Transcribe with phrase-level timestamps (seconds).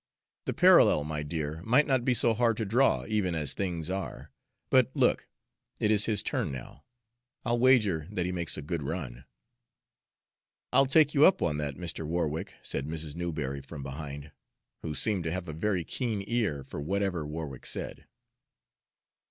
[0.47, 4.31] The parallel, my dear, might not be so hard to draw, even as things are.
[4.71, 5.27] But look,
[5.79, 6.85] it is his turn now;
[7.45, 9.25] I'll wager that he makes a good run."
[10.73, 12.03] "I'll take you up on that, Mr.
[12.03, 13.15] Warwick," said Mrs.
[13.15, 14.31] Newberry from behind,
[14.81, 18.07] who seemed to have a very keen ear for whatever Warwick said.